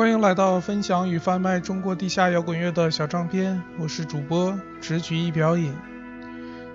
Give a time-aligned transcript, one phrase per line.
[0.00, 5.74] 欢迎来到分享与贩卖中国地下摇滚乐的小唱片，我是主播直取一瓢饮。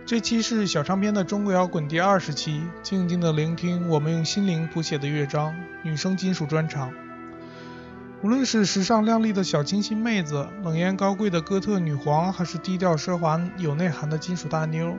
[0.05, 6.94] 这期是小唱片的中国摇滚第二十期，静静的聆听我们用心灵谱写的乐章——女生金属专场。
[8.22, 14.95] 无论是时尚靓丽的小清新妹子，冷艳高贵的哥特女皇，还是低调奢华有内涵的金属大妞，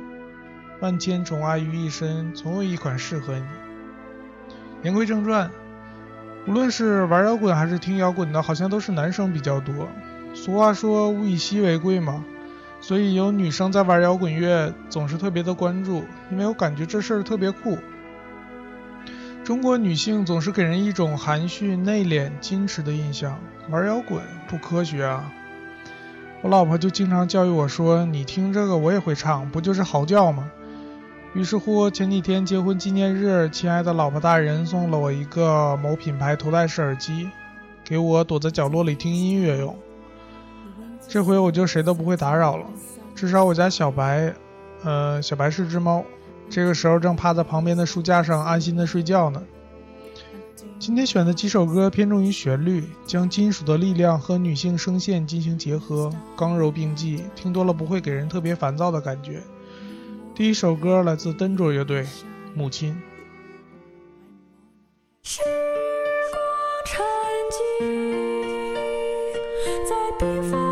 [0.81, 3.45] 万千宠爱于一身，总有一款适合你。
[4.83, 5.49] 言归正传。
[6.47, 9.89] 无论是玩摇滚还是听摇滚的，好像都是男生比较多。
[10.33, 12.25] 俗话说物以稀为贵嘛，
[12.81, 17.79] 所以有女生在玩摇滚乐，总是特别的关注，因为我感觉这事儿特别酷。
[19.43, 23.39] 中国女性总是给人一种含蓄、内敛、矜持的印象，
[23.71, 25.33] 玩摇滚不科学啊！
[26.43, 30.51] 我老婆就经常教育我说：“你听这个我也会唱，不就是嚎叫吗？”
[31.37, 37.29] 于是乎，前几天结婚纪念日，亲爱的老婆大人送了我一个某品牌头戴式耳机，
[37.85, 39.77] 给我躲在角落里听音乐用。
[41.07, 42.65] 这回我就谁都不会打扰了，
[43.15, 44.33] 至少我家小白，
[44.83, 46.03] 呃，小白是只猫，
[46.49, 49.43] 这个时候正趴在旁边的书架上安心的睡觉呢。
[50.79, 59.43] 今天选的几首歌偏重于旋律，将金属的力量和女性声线进行结合，刚柔并济，听多了不会给人特别烦躁的感觉。
[60.37, 62.03] 第一首歌来自登卓乐队，
[62.55, 62.93] 《母亲》。
[65.23, 65.41] 时
[66.31, 66.39] 光
[66.85, 67.03] 沉
[67.51, 67.57] 寂
[69.89, 70.66] 在地方。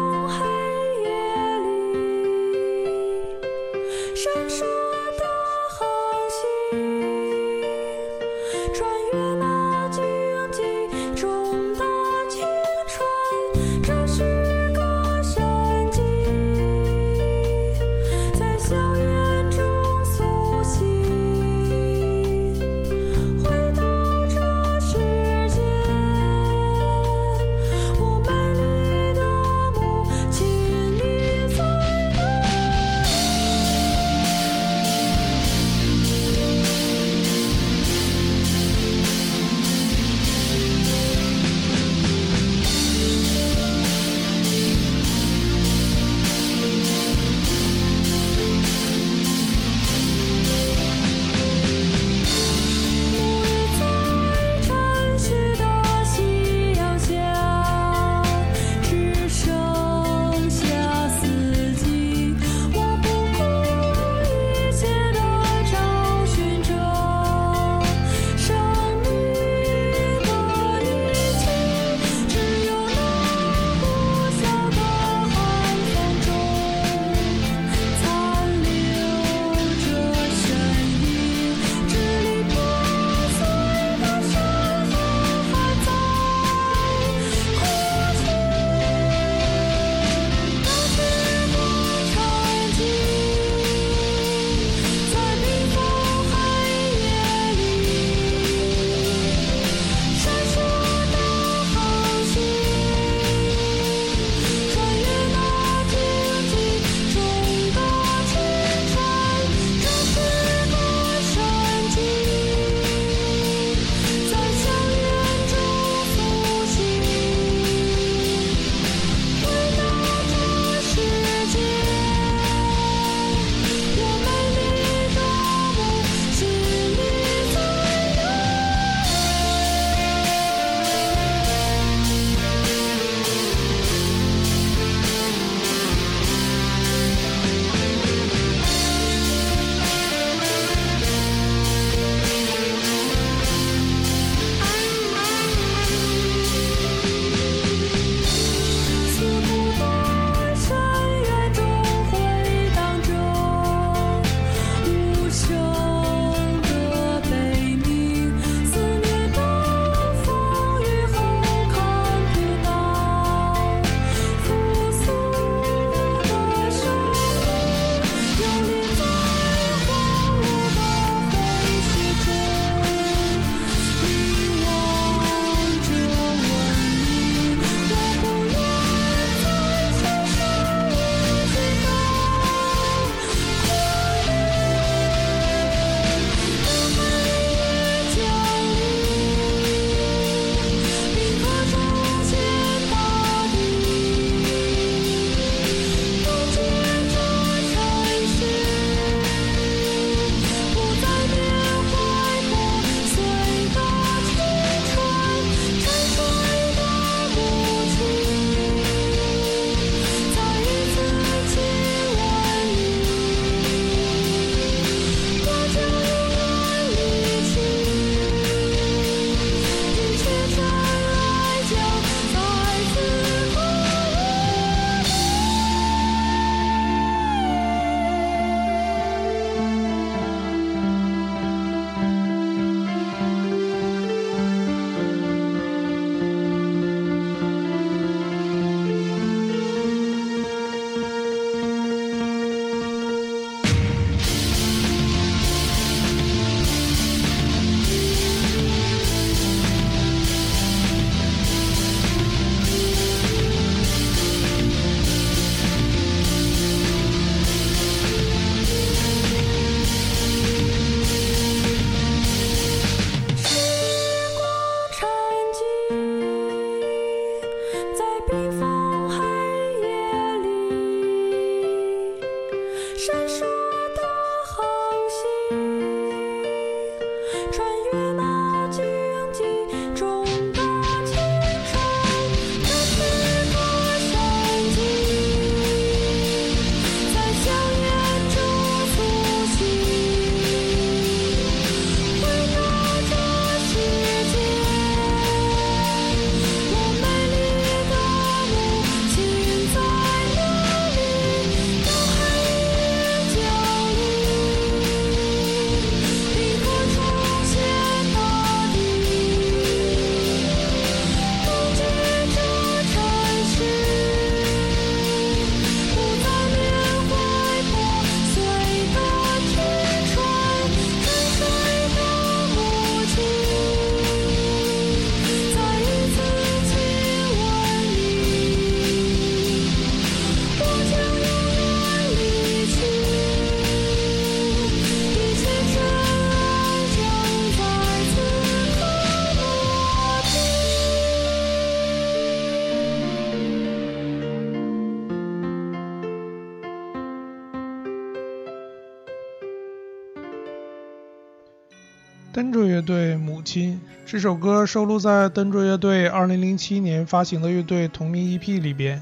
[352.34, 359.00] 登卓乐队《母亲》这首歌收录在登卓乐队2007年发行的乐队同名 EP 里边。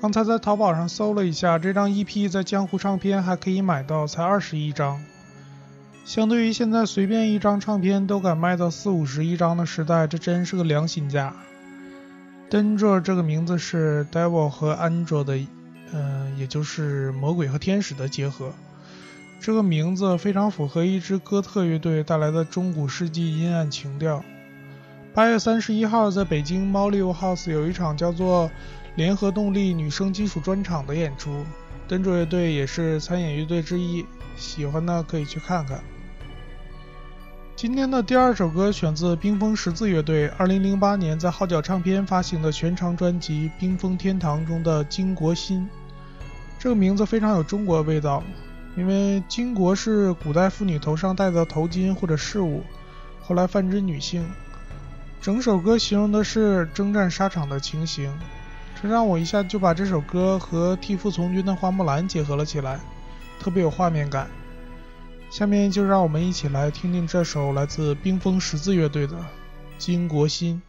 [0.00, 5.02] 刚才在淘宝上搜了一下，这张 EP 在江湖唱片还可以买到，才二十一张。
[6.04, 11.34] 相对于现在随便一张唱片都敢卖到四五十一张的时代，这真是个良心价。
[12.48, 15.36] 登卓这个名字是 Devil 和 Angel 的，
[15.92, 18.52] 嗯，也就是魔鬼和天使的结合。
[19.40, 24.22] 这个名字非常符合一支哥特乐队带来的中古世纪阴暗情调。
[25.14, 28.50] 八月三十一号，在北京猫 live house 有一场叫做
[28.96, 31.44] “联合动力女生金属专场”的演出，
[31.86, 34.04] 登卓乐队也是参演乐队之一，
[34.36, 35.80] 喜欢的可以去看看。
[37.56, 45.68] 今天的第二首歌选自冰封十字乐队二零零八年在号角唱片发行的全长专辑《冰封天堂》中的《巾帼心》，
[46.58, 48.22] 这个名字非常有中国味道。
[48.78, 52.62] 因为巾帼是古代妇女头上戴的头巾或者饰物，
[53.20, 54.24] 后来泛指女性。
[55.20, 58.16] 整首歌形容的是征战沙场的情形，
[58.80, 62.78] 这让我一下就把这首歌和替父从军的花木兰结合了起来，
[63.40, 64.28] 特别有画面感。
[65.28, 69.16] 下面就让我们一起来听听这首来自冰封十字乐队的
[69.80, 70.62] 《巾帼心》。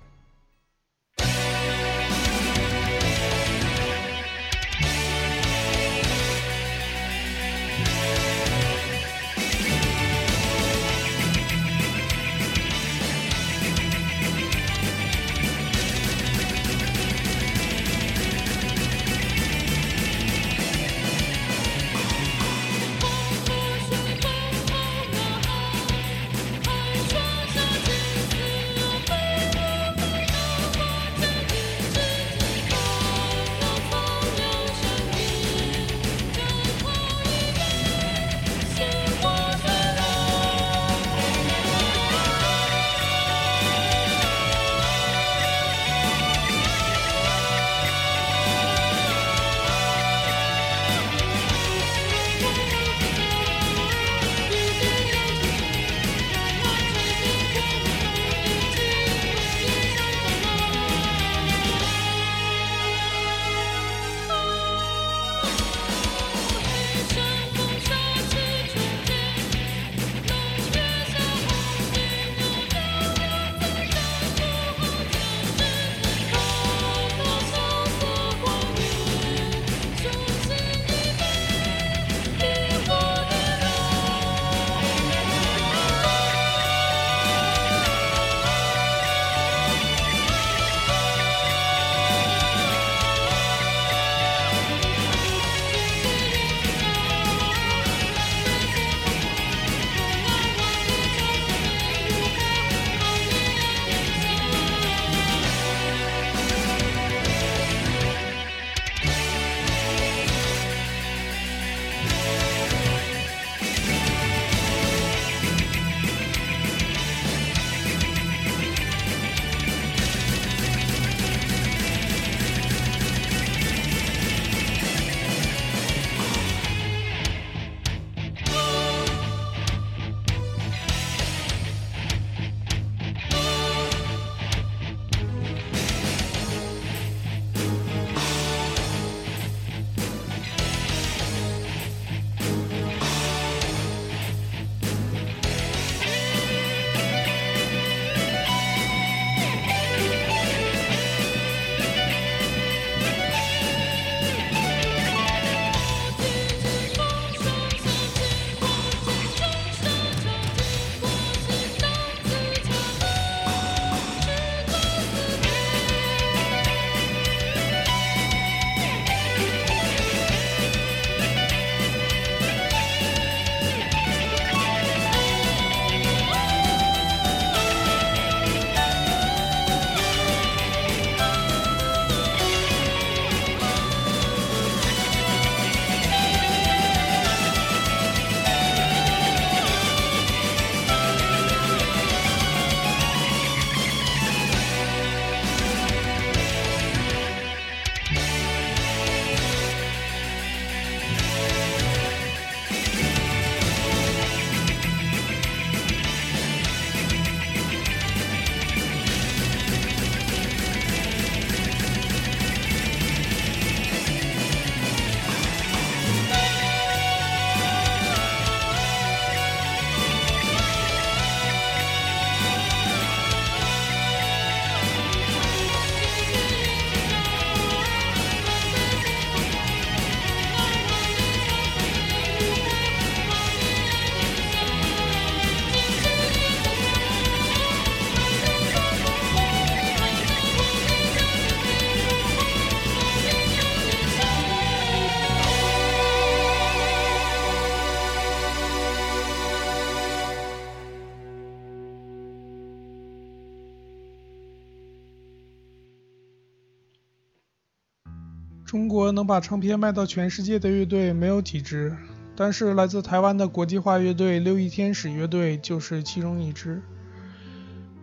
[258.70, 261.98] 中国能把唱片卖到全世界的乐队没有几支，
[262.36, 266.80] 但是来自台湾的国际化乐队六翼天使乐队就是其中一支。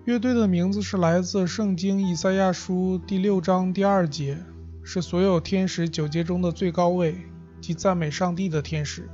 [0.07, 4.39] 乐队的名字是来自《圣经以赛亚书》第六章第二节，
[4.83, 7.15] 是所有天使九节中的最高位，
[7.61, 9.09] 即赞美上帝的天使，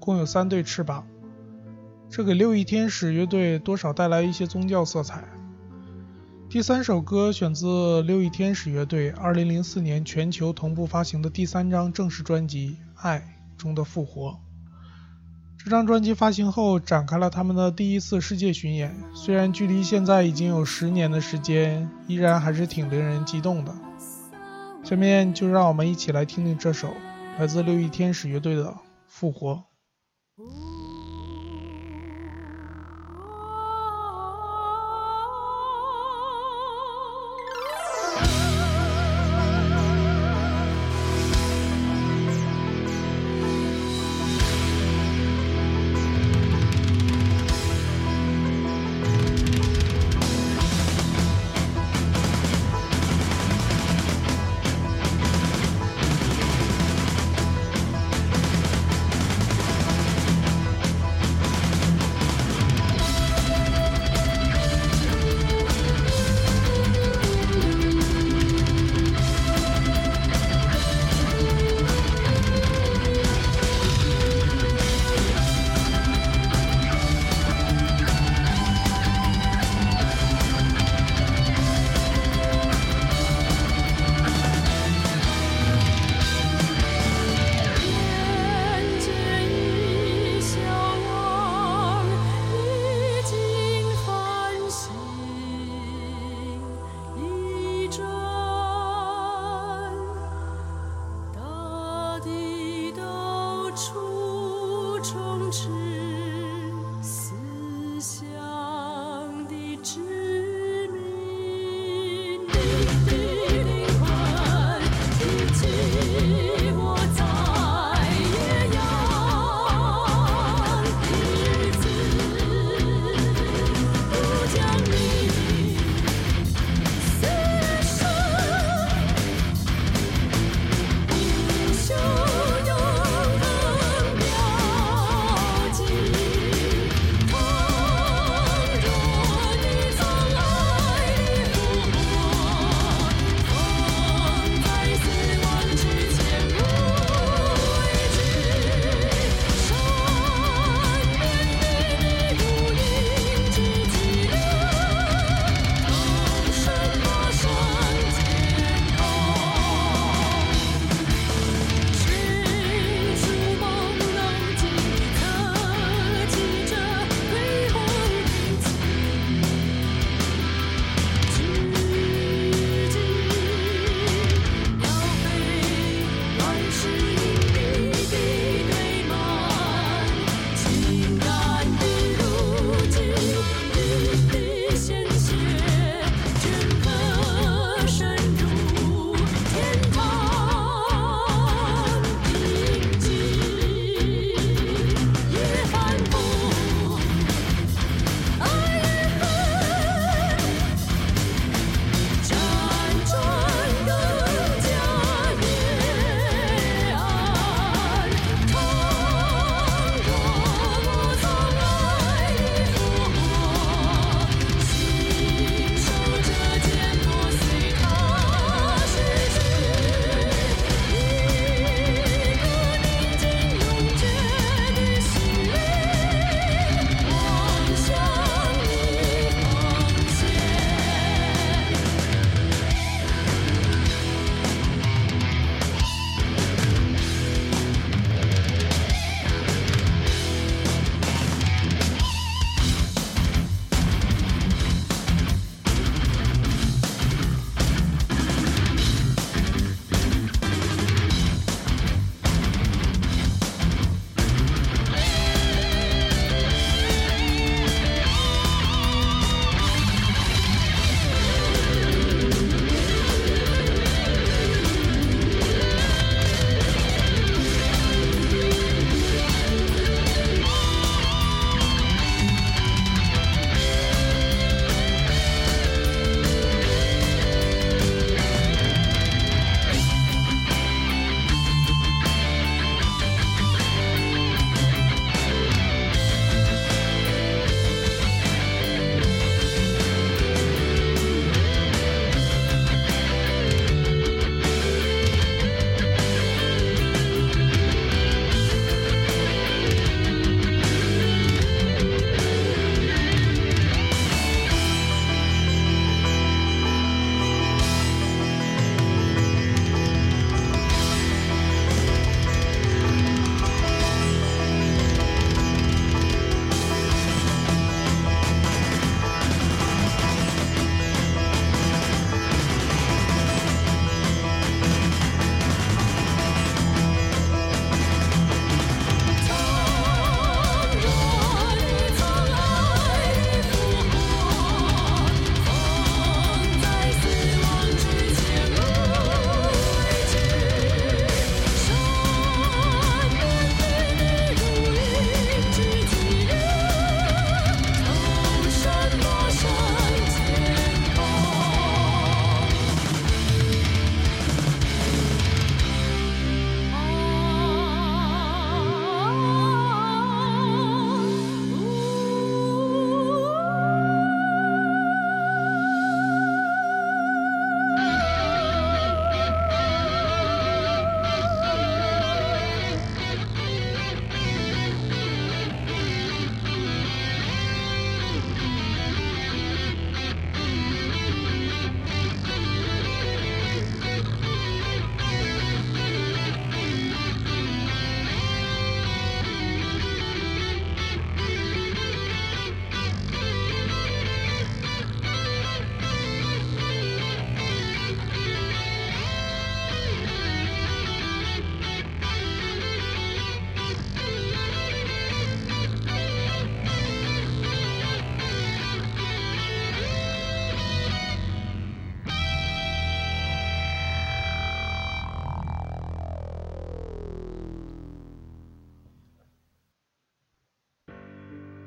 [0.00, 1.06] 共有三对翅膀。
[2.08, 5.28] 这给六翼天使乐队多少带来一些宗教色彩。
[6.50, 14.30] 第三首歌选自六翼天使乐队2004年全球同步发行的第三张正式专辑《爱》中的《复活》。
[15.62, 18.96] 这张专辑发行后，展开了他们的第一次世界巡演。
[19.14, 23.74] 虽然距离现在已经有十年的时间，依然还是挺令人激动的。
[24.82, 26.94] 下面就让我们一起来听听这首
[27.38, 28.64] 来自六翼天使乐队的
[29.06, 29.64] 《复活》。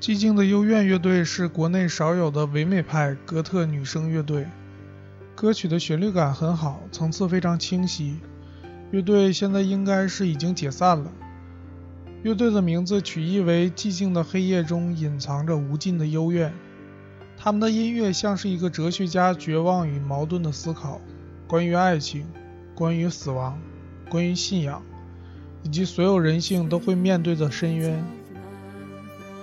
[0.02, 4.48] 寂静的幽怨乐队是国内少有的唯美派哥特女声乐队，
[5.36, 8.18] 歌曲的旋律感很好，层次非常清晰。
[8.90, 11.12] 乐队现在应该是已经解散了。
[12.24, 16.52] 乐队的名字取意为寂静的黑夜中隐藏着无尽的幽怨。
[17.38, 21.00] 他们的音乐像是一个哲学家绝望与矛盾的思考，
[21.46, 22.26] 关于爱情，
[22.74, 23.60] 关于死亡，
[24.10, 24.82] 关于信仰，
[25.62, 28.04] 以及所有人性都会面对的深渊。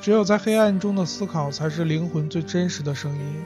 [0.01, 3.43] 只有在黑暗中的思考，才是灵魂最真实的声音。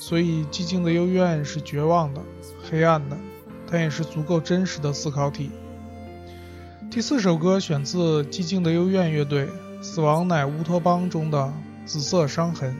[0.00, 2.22] 所以，寂静的幽怨是绝望的、
[2.70, 3.16] 黑暗的，
[3.70, 5.50] 但也是足够真实的思考体。
[6.90, 9.46] 第四首歌选自寂静的幽怨乐队
[9.82, 11.38] 《死亡乃乌托邦》中的
[11.84, 12.70] 《紫色伤痕》。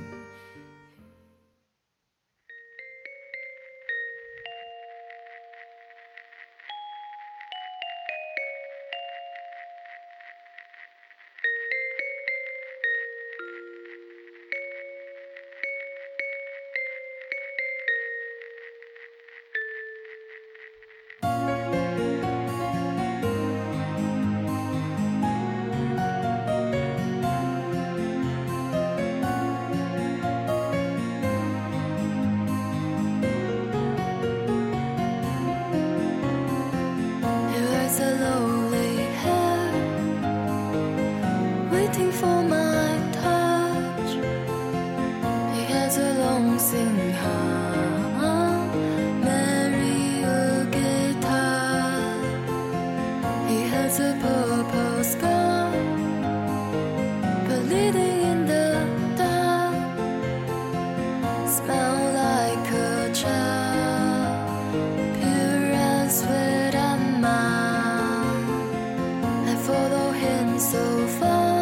[70.58, 71.57] so far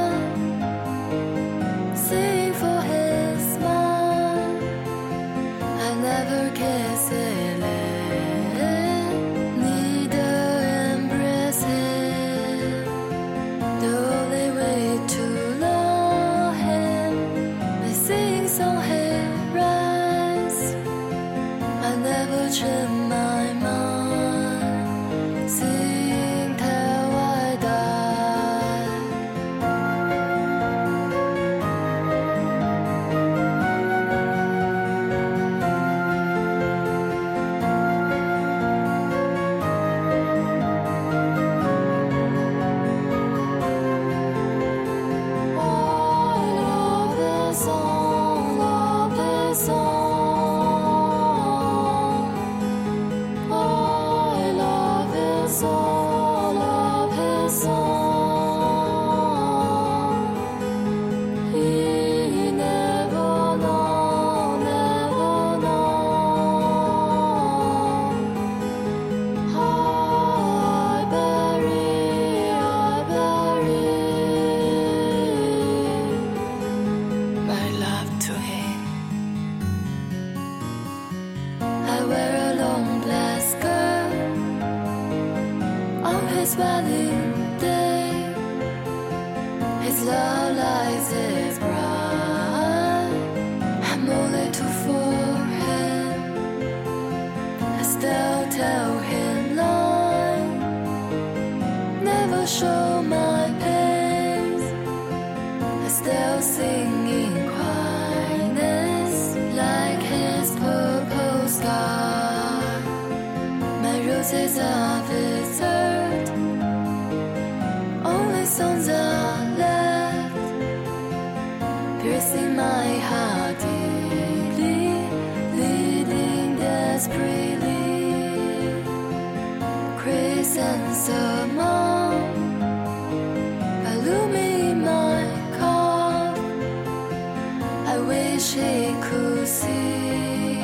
[138.96, 140.62] Écousser,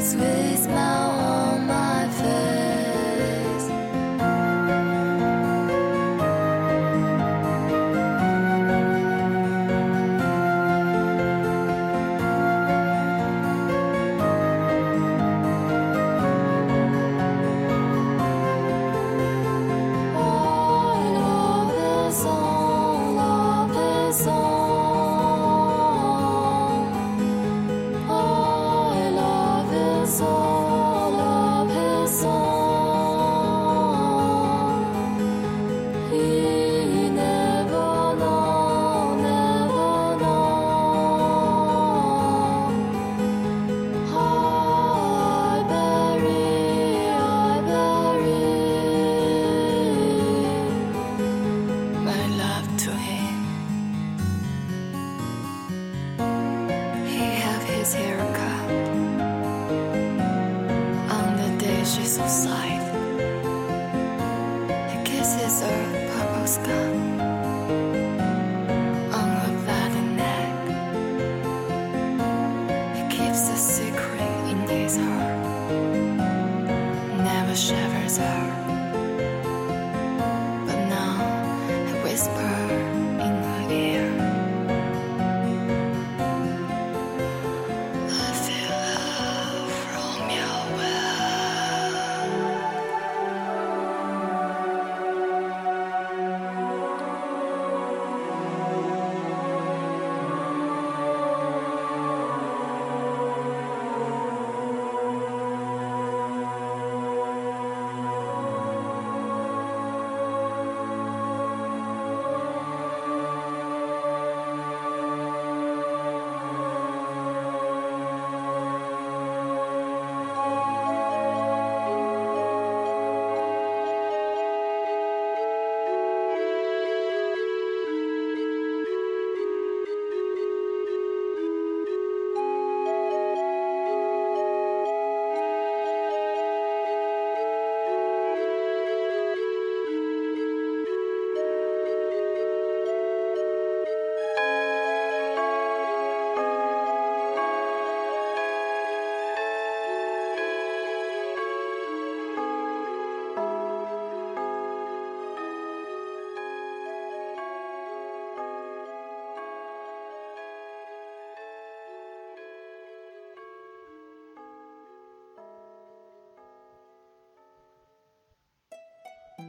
[0.00, 1.43] Swiss Mountain.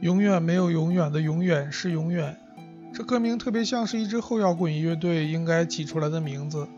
[0.06, 2.36] 永远没有永远的永远是永远，
[2.94, 6.68] 这歌名特别像是一支后摇滚乐队应该起出来的名字，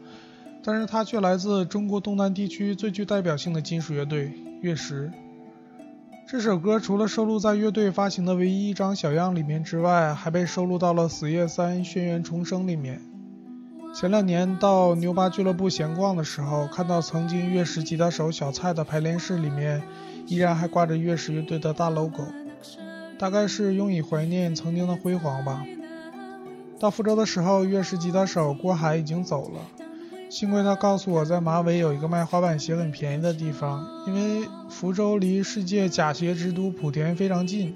[0.64, 5.12] 但是它却来自中国东南地区最具代表性的金属乐队月食。
[6.26, 12.98] 这首歌除了收录在乐队发行的唯一一张小样里面之外，还被收录到了《死夜三轩辕重生》里面。
[13.94, 19.82] 前两年到牛巴俱乐部闲逛的时候，看到曾经月食吉他手小蔡的排练室里面，
[20.26, 22.24] 依然还挂着月食乐队的大 logo。
[23.18, 25.64] 大概是用以怀念曾经的辉煌吧。
[26.78, 29.60] 到福州的时候，乐师吉他手郭海已经走了，
[30.30, 37.74] 幸亏他告诉我在马尾有一个卖滑板鞋很便宜的地方，因为福州离世界假鞋之都莆田非常近，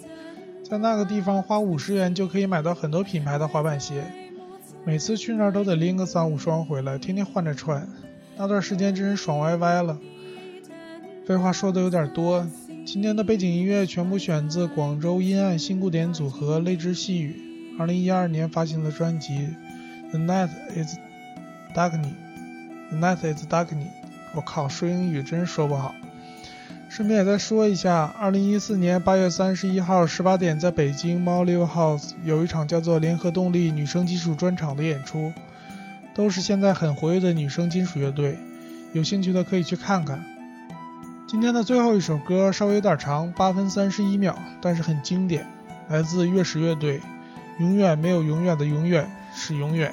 [0.62, 4.04] 在那个地方花五十元就可以买到很多品牌的滑板鞋，
[4.84, 7.88] 每次去那儿都得拎个三五双回来，天天换着穿，
[8.36, 9.98] 那段时间真是爽歪歪了。
[11.26, 12.46] 废话说的有点多。
[12.84, 17.36] 今天的背景音乐全部选自广州阴暗新古典组合泪之细雨
[17.78, 19.34] 二零一二年发行的专辑
[20.10, 20.96] 《The Night Is
[21.74, 22.14] Darkening》。
[22.90, 23.86] The Night Is Darkening。
[24.34, 25.94] 我靠，说英语真说不好。
[26.90, 35.32] 顺便也再说一下，二零一四年八月三十一号十八点，在北京猫 Live House 有一场叫做“联合动力女生金属专场”的演出，
[36.14, 38.36] 都是现在很活跃的女生金属乐队，
[38.92, 40.22] 有兴趣的可以去看看。
[41.32, 45.50] 今天的最后一首歌稍微有点长，八分三十一秒，但是很经典，
[45.88, 46.98] 来自乐史乐队，
[47.58, 49.90] 《永远没有永远的永远是永远》。